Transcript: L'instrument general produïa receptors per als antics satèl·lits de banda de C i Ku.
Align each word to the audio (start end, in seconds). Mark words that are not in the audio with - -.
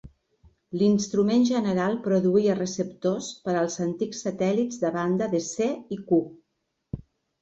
L'instrument 0.81 1.43
general 1.49 1.97
produïa 2.07 2.55
receptors 2.61 3.29
per 3.45 3.55
als 3.65 3.77
antics 3.87 4.25
satèl·lits 4.29 4.81
de 4.85 4.95
banda 4.97 5.29
de 5.35 5.43
C 5.53 5.69
i 5.99 6.03
Ku. 6.09 6.23